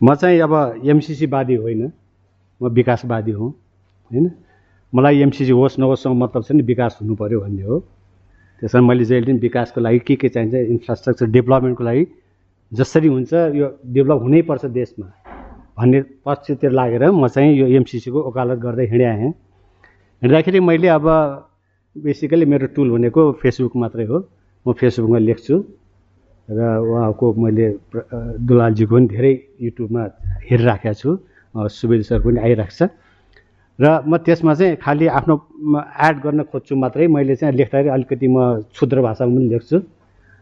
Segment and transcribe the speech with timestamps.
[0.00, 0.52] म चाहिँ अब
[0.84, 1.92] एमसिसीवादी होइन।
[2.60, 3.48] म विकासवादी हुँ
[4.10, 4.30] होइन?
[4.92, 7.78] मलाई एमसिसी होस् नहोस्सँग मतलब छ विकास हुनु पऱ्यो भन्ने हो।
[8.62, 12.04] त्यस कारण मैले जहिले पनि विकासको लागि के के चाहिन्छ इन्फ्रास्ट्रक्चर डेभलपमेन्टको लागि
[12.72, 15.06] जसरी हुन्छ यो डेभलप हुनैपर्छ देशमा
[15.78, 19.28] भन्ने पक्षतिर लागेर म चाहिँ यो एमसिसीको वकालत गर्दै हिँडे आएँ
[20.22, 21.08] हिँड्दाखेरि मैले अब
[21.96, 24.18] बेसिकली मेरो टुल भनेको फेसबुक मात्रै हो।
[24.66, 25.54] म फेसबुकमा लेख्छु।
[26.48, 27.66] र उहाँको मैले
[28.46, 29.32] दुलालजीको पनि धेरै
[29.66, 30.02] युट्युबमा
[30.48, 31.10] हेरिराखेको छु।
[31.54, 32.82] सुवेदी सर पनि आइरहेको छ।
[33.78, 35.34] र म त्यसमा चाहिँ खालि आफ्नो
[36.06, 39.76] एड गर्न खोज्छु मात्रै। मैले चाहिँ लेख्दाखेरि अलिकति म क्षुद्र भाषामा पनि लेख्छु।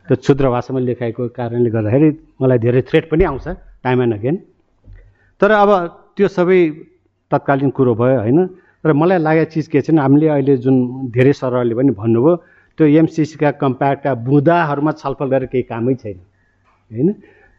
[0.06, 3.46] त्यो क्षुद्र भाषामा लेखाएको कारणले गर्दाखेरि मलाई धेरै थ्रेट पनि आउँछ
[3.84, 4.36] टाइम एन्ड अगेन
[5.40, 5.70] तर अब
[6.16, 6.60] त्यो सबै
[7.32, 8.38] तत्कालीन कुरो भयो होइन?
[8.84, 12.32] र मलाई लागेको चिज के छ हामीले अहिले जुन धेरै सरहरूले पनि भन्नुभयो
[12.78, 16.18] त्यो एमसिसीका कम्प्याक्टका बुदाहरूमा छलफल गरेर केही कामै छैन
[16.90, 17.12] होइन?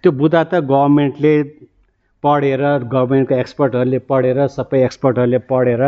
[0.03, 1.33] त्यो बुदा त गभर्मेन्टले
[2.23, 2.61] पढेर
[2.93, 5.83] गभर्मेन्टको एक्सपर्टहरूले पढेर सबै एक्सपर्टहरूले पढेर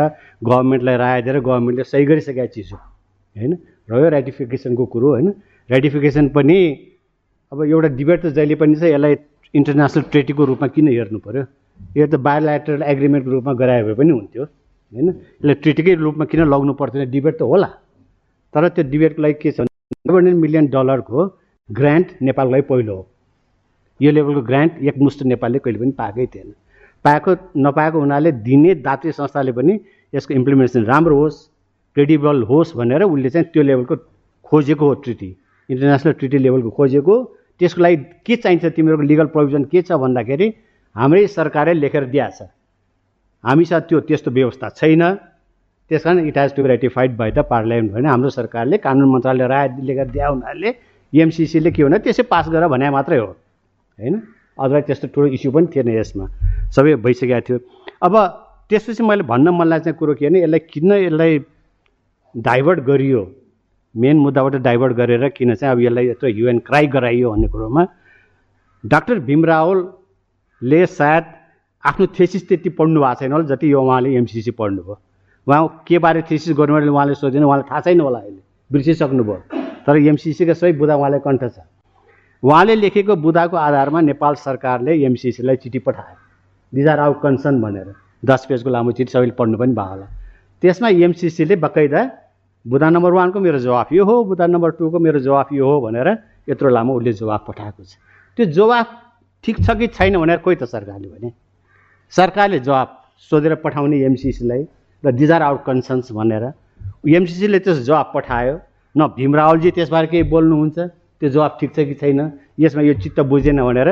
[0.48, 3.52] गभर्मेन्टलाई राय दिएर गभर्मेन्टले सही गरिसकेको चिज हो होइन?
[3.90, 5.28] रह्यो रेटिफिकेसनको कुरो होइन?
[5.70, 6.58] रेटिफिकेसन पनि
[7.52, 9.16] अब एउटा डिबेट त जहिले पनि छ यसलाई
[9.54, 11.44] इन्टरनेसनल ट्रेटीको रूपमा किन हेर्नु पऱ्यो
[11.96, 15.08] यो त बायोलेटरल एग्रिमेन्टको रूपमा गराए भए पनि हुन्थ्यो होइन?
[15.40, 17.10] यसलाई ट्रेटीकै रूपमा किन लग्नु पर्दैन?
[17.10, 17.68] डिबेट त होला।
[18.54, 19.66] तर त्यो डिबेटको लागि के छ
[20.08, 21.26] भने मिलियन डलरको
[21.68, 23.06] ग्रान्ट नेपालको लागि पहिलो हो।
[24.00, 26.52] यो लेभलको ग्रान्ट एकमुष्ट नेपालले कहिले पनि पाएकै थिएन।
[27.04, 29.78] पाएको नपाएको हुनाले दिने दात्री संस्थाले पनि
[30.12, 31.36] यसको इम्प्लिमेन्टेसन राम्रो होस्
[31.96, 33.96] क्रेडिबल होस् भनेर उसले चाहिँ त्यो लेभलको
[34.44, 35.30] खोजेको हो ट्रिटी
[35.68, 37.14] इन्टरनेसनल ट्रिटी लेभलको खोजेको
[37.60, 40.48] त्यसको लागि के चाहिन्छ तिमीहरूको लिगल प्रोभिजन के छ भन्दाखेरि
[40.96, 42.38] हाम्रै सरकारले लेखेर दिएछ
[43.44, 45.02] हामीसँग त्यो त्यस्तो व्यवस्था छैन।
[45.90, 49.46] त्यस कारण it has to be ratified by the parliament भने हाम्रो सरकारले कानुन मन्त्रालय
[49.48, 50.74] राय लेखेर दिए हुनाले
[51.12, 54.14] एमसिसीले के भने त्यसै पास गरेर भने मात्रै हो। होइन?
[54.58, 56.26] अदरवाइज त्यस्तो ठुलो इस्यु पनि थिएन यसमा।
[56.76, 57.58] सबै भइसकेको थियो।
[58.02, 58.14] अब
[58.68, 61.38] त्यसपछि मैले भन्न मन लाग्ने कुरो के भने यसलाई किन यसलाई
[62.34, 63.22] डाइभर्ट गरियो?
[63.94, 67.86] मेन मुद्दाबाट डाइभर्ट गरेर किन चाहिँ अब यसलाई यत्रो युएन क्राई गराइयो भन्ने कुरोमा
[68.84, 71.24] डाक्टर भीमरावलले सायद
[71.84, 74.94] आफ्नो थेसिस त्यति पढ्नु भएको छैन होला जति यो उहाँले एमसिसी पढ्नुभयो।
[75.48, 76.20] उहाँ के बारे
[76.52, 79.40] गर्नु भने उहाँले सोधेन उहाँलाई थाहा छैन होला अहिले। बिर्सिसक्नुभयो।
[79.86, 81.64] तर एमसिसीको सबै बुदा उहाँलाई कण्ठ छ।
[82.44, 86.16] उहाँले लेखेको बुदाको आधारमा नेपाल सरकारले एमसिसीलाई चिठी पठायो।
[86.72, 87.88] दिज आर आउट कन्सर्न भनेर।
[88.20, 90.06] दस पेजको लामो चिठी सबैले पढ्नु पनि भयो होला।
[90.62, 92.00] त्यसमा एमसिसीले बकैदा
[92.64, 96.08] बुदा नम्बर वानको मेरो जवाफ यो हो बुदा नम्बर टूको मेरो जवाफ यो हो भनेर
[96.44, 97.96] यत्रो लामो उसले जवाफ पठाएको छ।
[98.36, 98.86] त्यो जवाफ
[99.44, 101.32] ठिक छ कि छैन भनेर कोही त सरकारले भने।
[102.12, 102.88] सरकारले जवाब
[103.30, 104.62] सोधेर पठाउने एमसिसीलाई
[105.04, 106.44] र दिज आर आउट कन्सर्न्स भनेर।
[107.06, 108.54] एमसिसीले त्यस जवाब पठायो।
[108.94, 110.78] न भीमरावलजी त्यसबारे केही बोल्नुहुन्छ?
[111.20, 112.20] त्यो जवाब ठिक छ कि छैन?
[112.58, 113.88] यसमा यो चित्त बुझेन भनेर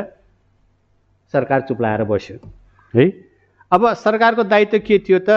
[1.35, 2.37] सरकार चुप्लाएर बस्यो।
[2.95, 3.05] है?
[3.73, 5.31] अब सरकारको दायित्व के थियो त?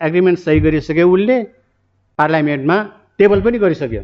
[0.00, 1.36] एग्रिमेन्ट सही गरिसक्यो उसले
[2.18, 2.76] पार्लियामेन्टमा
[3.18, 4.02] टेबल पनि गरिसक्यो।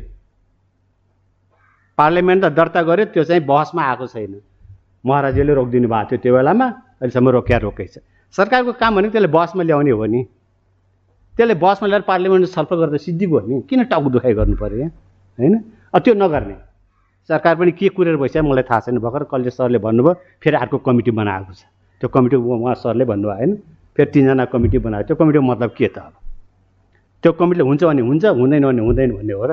[1.98, 4.40] पार्लियामेन्ट त दर्ता गर्यो त्यो चाहिँ बहसमा आएको छैन।
[5.04, 6.66] महाराजीले रोकिदिनु भएको थियो त्यो बेलामा
[7.00, 7.96] अहिलेसम्म रोकिया रोकेको छ
[8.34, 10.20] सरकारको काम भनेको त्यसले बहसमा ल्याउने हो नि।
[11.36, 13.60] त्यसले बसमा ल्याएर पार्लियामेन्टमा छलफल गर्दा सिद्धि भयो नि?
[13.68, 14.90] किन टाउको दुखाइ गर्नु पऱ्यो यहाँ
[15.38, 15.54] होइन
[16.04, 16.56] त्यो नगर्ने।
[17.28, 21.10] सरकार पनि के कुरेर भइसक्यो मलाई थाहा छैन। भर्खर कलेज सरले भन्नुभयो फेरि अर्को कमिटी
[21.10, 21.62] बनाएको छ।
[22.02, 23.50] त्यो कमिटी उहाँ सरले भन्नुभयो होइन?
[23.96, 26.12] फेरि तिनजना कमिटी बनाएको त्यो कमिटीको मतलब के त अब?
[27.22, 29.52] त्यो कमिटीले हुन्छ भने हुन्छ हुँदैन भने हुँदैन भन्ने हो र।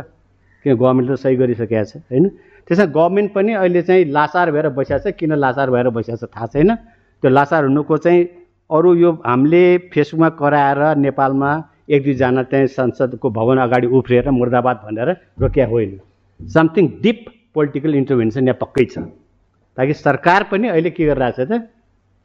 [0.65, 2.25] किन गभर्मेन्टले त सही गरिसकेको छ होइन?
[2.67, 6.47] त्यसमा गभर्मेन्ट पनि अहिले चाहिँ लासार भएर बसिरहेको छ। किन लासार भएर बसिरहेको छ थाहा
[6.49, 6.69] छैन।
[7.23, 8.19] त्यो लासार हुनुको चाहिँ
[8.69, 9.63] अरू यो हामीले
[9.93, 11.51] फेसबुकमा कराएर नेपालमा
[11.89, 15.09] एक दुईजना चाहिँ संसदको भवन अगाडि उफ्रिएर मुर्दाबाद भनेर
[15.41, 15.99] रोकिया होइन।
[16.39, 17.25] समथिङ डिप
[17.55, 18.97] पोलिटिकल इन्टरभेन्सन यहाँ पक्कै छ।
[19.77, 21.65] ताकि सरकार पनि अहिले के गरिरहेको छ त?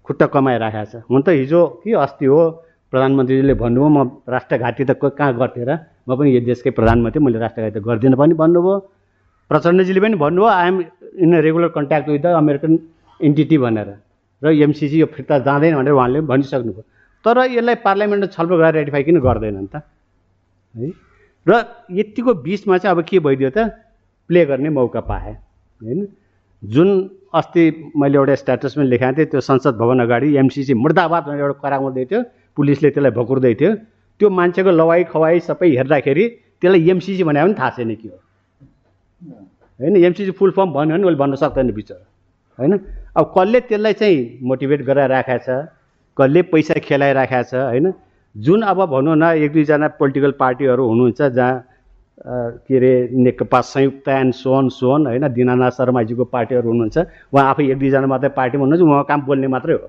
[0.06, 2.40] खुट्टा कमाइरहेको छ हुन त हिजो के अस्ति हो?
[2.92, 5.72] प्रधानमन्त्रीले भन्नुभयो म राष्ट्रघाती त कहाँ गर्थेँ र?
[6.04, 8.78] म पनि यो देशकै प्रधानमन्त्री मैले राष्ट्रघाती त गर्दिनँ पनि भन्नुभयो।
[9.50, 10.76] प्रचण्डजीले पनि भन्नुभयो I'm
[11.24, 12.72] in regular contact with the American
[13.20, 13.88] entity भनेर।
[14.44, 16.82] र एमसिसी यो फिर्ता जाँदैन भनेर उहाँले पनि भनिसक्नुभयो।
[17.24, 19.82] तर यसलाई पार्लियामेन्टमा छलफल गरेर रेटिफाई किन गर्दैनन् त?
[20.74, 20.88] है?
[21.46, 21.52] र
[21.90, 23.58] यतिको बिचमा चाहिँ अब के भइदियो त?
[24.30, 25.34] प्ले गर्ने मौका पाएँ।
[25.80, 26.08] होइन?
[26.62, 26.88] जुन
[27.34, 32.04] अस्ति मैले एउटा स्ट्याटसमा लेखाएको थिएँ त्यो संसद भवन अगाडि एमसिसी मुर्दाबाद भनेर एउटा कराउँदै
[32.04, 32.20] थियो।
[32.56, 33.72] पुलिसले त्यसलाई भकुर्दै थियो।
[34.20, 36.24] त्यो मान्छेको लवाई खवाई सबै हेर्दाखेरि
[36.60, 38.18] त्यसलाई एमसिसी भने पनि थाहा छैन के हो।
[39.80, 39.96] होइन?
[39.96, 42.04] एमसिसी फुल फर्म भन्यो भने उसले भन्न सक्दैन बिचरा।
[42.58, 42.72] होइन?
[43.16, 45.48] अब कसले त्यसलाई चाहिँ मोटिभेट गरेर राखेको छ?
[46.16, 47.54] कसले पैसा खेलाइराखेको छ?
[47.54, 47.92] होइन?
[48.34, 51.54] जुन अब भनौँ न एक दुईजना पोलिटिकल पार्टीहरू हुनुहुन्छ जहाँ
[52.66, 55.28] के अरे नेकपा संयुक्त एन्ड सोन सोन होइन?
[55.34, 56.98] दिनानाथ शर्माजीको पार्टीहरू हुनुहुन्छ।
[57.34, 59.86] उहाँ आफै एक दुईजना मात्रै पार्टीमा हुनुहुन्छ। उहाँ काम बोल्ने मात्रै हो।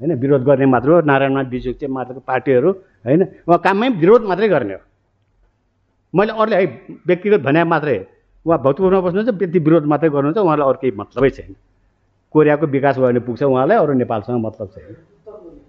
[0.00, 0.14] होइन?
[0.20, 2.70] विरोध गर्ने मात्र हो। नारायणमा बिजुक चाहिँ मात्रको पार्टीहरू
[3.04, 3.22] होइन?
[3.48, 4.80] उहाँ काममै विरोध मात्रै गर्ने हो।
[6.14, 6.66] मैले अरूले है
[7.06, 7.98] व्यक्तिगत भने मात्रै
[8.46, 11.54] उहाँ भक्तपुरमा बस्नुहुन्छ त्यति विरोध मात्रै गर्नुहुन्छ। उहाँलाई अरू केही मतलबै छैन।
[12.32, 14.96] कोरियाको विकास भयो भने पुग्छ उहाँलाई अरू नेपालसँग मतलब छैन।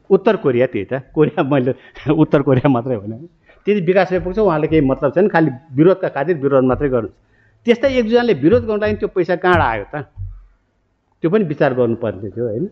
[0.09, 1.73] उत्तर कोरिया त्यही त। कोरिया मैले
[2.23, 3.17] उत्तर कोरिया मात्रै भने
[3.67, 7.15] त्यति विकास भए पुग्छ उहाँले केही मतलब छैन खालि विरोधका खातिर विरोध मात्रै गर्नुहुन्छ।
[7.65, 9.95] त्यस्तै एकजनाले विरोध गर्नु लागि त्यो पैसा कहाँबाट आयो त?
[11.23, 12.65] त्यो पनि विचार गर्नुपर्ने थियो होइन?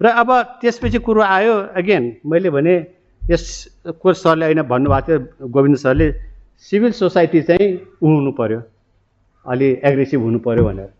[0.00, 0.30] र अब
[0.62, 2.74] त्यसपछि कुरो आयो अगेन मैले भने
[3.22, 6.06] यसको सरले होइन भन्नुभएको थियो गोविन्द सरले
[6.62, 7.66] सिभिल सोसाइटी चाहिँ
[8.02, 8.60] ऊ हुनु पऱ्यो
[9.46, 10.90] अलि एग्रेसिभ हुनु पऱ्यो भनेर।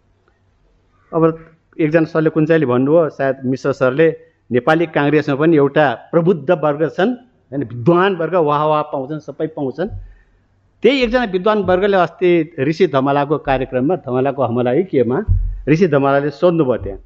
[1.12, 1.22] अब
[1.78, 4.06] एकजना सरले कुन चाहिँले भन्नुभयो सायद मिश्र सरले
[4.50, 7.12] नेपाली काङ्ग्रेसमा पनि एउटा प्रबुद्ध वर्ग छन्
[7.52, 9.88] होइन विद्वान वर्ग वाह वाह पाउँछन् सबै पाउँछन्।
[10.82, 12.30] त्यही एकजना विद्वान वर्गले अस्ति
[12.68, 15.18] ऋषि धमलाको कार्यक्रममा धमलाको हमला है केमा
[15.68, 17.00] ऋषि धमलाले सोध्नुभयो त्यहाँ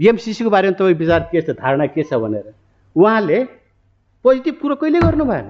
[0.00, 2.52] एमसिसीको बारेमा तपाईँ विचार के छ धारणा के छ भनेर।
[2.96, 3.38] उहाँले
[4.24, 5.48] पोजिटिभ कुरो कहिले गर्नु भएन?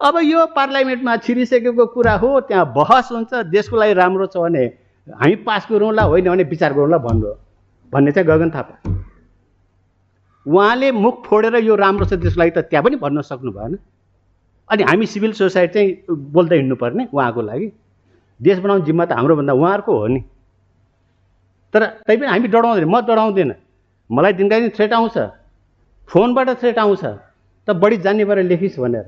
[0.00, 4.64] अब यो पार्लियामेन्टमा छिरिसकेको कुरा हो त्यहाँ बहस हुन्छ देशको लागि राम्रो छ भने
[5.08, 7.32] हामी पास गरौँला होइन भने विचार गरौँला भन्नु
[7.92, 8.74] भन्ने चाहिँ गगन थापा।
[10.46, 13.78] उहाँले मुख फोडेर यो राम्रो छ त्यसको लागि त त्यहाँ पनि भन्न सक्नु भएन।
[14.68, 17.68] अनि हामी सिभिल सोसाइटी चाहिँ बोल्दै हिँड्नुपर्ने उहाँको लागि।
[18.40, 20.20] देश बनाउने जिम्मा त हाम्रोभन्दा उहाँहरूको हो नि।
[21.74, 23.54] तर तैपनि हामी डराउँदैन म डराउँदैन
[24.10, 25.16] मलाई दिनका दिन थ्रेट आउँछ।
[26.08, 27.04] फोनबाट थ्रेट आउँछ।
[27.68, 29.06] त बढी जान्ने भएर लेखिस् भनेर।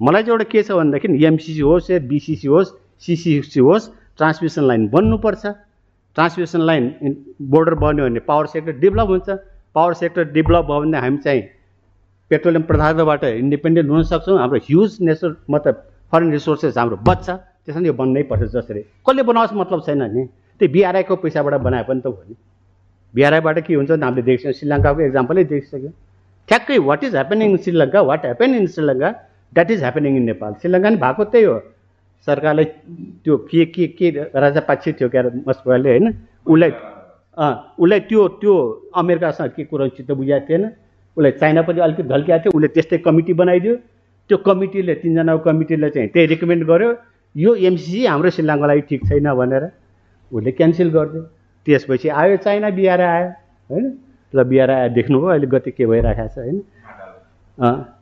[0.00, 3.90] मलाई चाहिँ एउटा के छ भनेदेखि एमसिसी होस् या बिसिसी होस् सिसिसी होस्
[4.22, 5.44] ट्रान्समिसन लाइन बन्नुपर्छ।
[6.16, 6.84] ट्रान्समिसन लाइन
[7.52, 9.28] बोर्डर बन्यो भने पावर सेक्टर डेभलप हुन्छ।
[9.74, 11.42] पावर सेक्टर डेभलप भयो भने हामी चाहिँ
[12.30, 15.74] पेट्रोलियम पदार्थबाट इन्डिपेन्डेन्ट हुन सक्छौँ हाम्रो ह्युज नेचर मतलब
[16.12, 20.22] फरेन रिसोर्सेस हाम्रो बच्छ। त्यस कारण यो बन्नै पर्छ जसरी। कसले बनाओस् मतलब छैन नि।
[20.60, 22.34] त्यो बिआरआईको पैसाबाट बनाए पनि त हो नि।
[23.14, 25.92] बिआरआईबाट के हुन्छ भने हामीले देखिसक्यौँ श्रीलङ्काको एक्जाम्पलै देखिसक्यौँ
[26.48, 29.10] ठ्याक्कै what is happening in Sri Lanka what happen in Sri Lanka
[29.52, 31.56] that is happening in Nepal Sri Lanka नि भएको त्यही हो।
[32.26, 32.64] सरकारले
[33.24, 36.06] त्यो के के के राजापाक्षी थियो क्या मस्कोले होइन?
[36.46, 36.70] उसलाई
[37.78, 38.54] उसलाई त्यो त्यो
[38.94, 40.64] अमेरिकासँग के कुरो चित्त बुझाएको थिएन।
[41.16, 43.74] उसलाई चाइना पनि अलिकति ढल्किएको थियो। उसले त्यस्तै कमिटी बनाइदियो।
[44.30, 46.90] त्यो कमिटीले तिनजनाको कमिटीले चाहिँ त्यही रिकमेन्ड गर्यो।
[47.34, 49.64] यो एमसिसी हाम्रो श्रीलङ्काको लागि ठिक छैन भनेर
[50.32, 51.22] उसले क्यान्सल गरिदियो।
[51.66, 53.28] त्यसपछि आयो चाइना बिहार आयो
[53.70, 53.84] होइन?
[54.34, 56.58] ल बिहार आयो देख्नुभयो अहिले गति के भइरहेको छ होइन?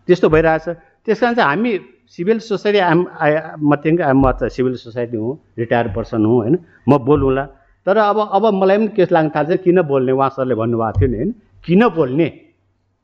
[0.07, 0.67] त्यस्तो भइरहेछ
[1.07, 1.73] त्यस कारण चाहिँ हामी
[2.19, 6.59] सिभिल सोसाइटी आम आई म थिङ्क म त सिभिल सोसाइटी हुँ रिटायर्ड पर्सन हुँ होइन?
[6.89, 7.45] म बोलौँला।
[7.87, 10.13] तर अब अब मलाई पनि के लाग्न थाल्छ किन बोल्ने?
[10.13, 11.31] उहाँ सरले भन्नुभएको थियो नि होइन?
[11.65, 12.29] किन बोल्ने?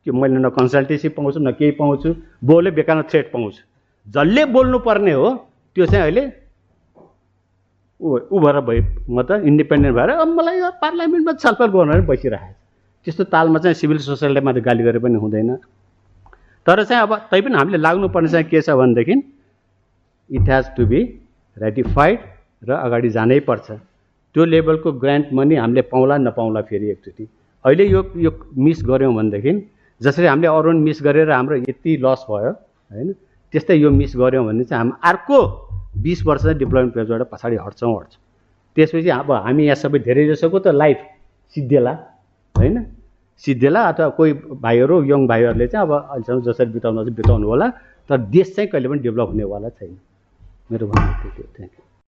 [0.06, 2.14] कि मैले न कन्सल्टेन्सी पाउँछु न केही पाउँछु
[2.44, 3.62] बोले बेकारमा थ्रेड पाउँछु।
[4.06, 5.31] जसले बोल्नु पर्ने हो
[5.76, 6.23] त्यो चाहिँ अहिले
[8.00, 12.55] ऊ ऊ भएर भयो म त इन्डिपेन्डेन्ट भएर अब मलाई पार्लियामेन्टमा छलफल गर्नु बसिरहेको छ।
[13.06, 15.50] त्यस्तो तालमा चाहिँ सिभिल सोसाइटीलाई मात्रै गाली गरे पनि हुँदैन।
[16.66, 19.14] तर चाहिँ अब तै पनि हामीले लाग्नुपर्ने चाहिँ के छ भनेदेखि
[20.30, 21.00] it has to be
[21.56, 22.18] ratified
[22.62, 23.70] र अगाडि जानै पर्छ।
[24.34, 27.24] त्यो लेभलको ग्रान्ट मनी हामीले पाउँला नपाउँला फेरि एकचोटि।
[27.64, 29.52] अहिले यो यो मिस गऱ्यौँ भनेदेखि
[30.00, 32.50] जसरी हामीले अरू मिस गरेर हाम्रो यति लस भयो
[32.90, 33.12] होइन
[33.52, 35.38] त्यस्तै यो मिस गऱ्यौँ भने चाहिँ हामी अर्को
[36.02, 38.20] बिस वर्ष चाहिँ डिप्लोइमेन्ट पेजबाट पछाडि हट्छौँ हट्छौँ।
[38.76, 40.98] त्यसपछि अब हामी यहाँ सबै धेरै जसोको त लाइफ
[41.56, 41.92] सिद्धिएला
[42.54, 42.76] होइन?
[43.44, 44.32] सिद्धिएला अथवा कोही
[44.64, 47.69] भाइहरू यङ भाइहरूले चाहिँ अब अहिलेसम्म जसरी बिताउनु चाहिँ बिताउनु होला
[48.08, 49.98] तर देश चाहिँ कहिले पनि डेभलप हुनेवाला छैन।
[50.72, 51.85] मेरो भन्नु त्यति हो। Thank you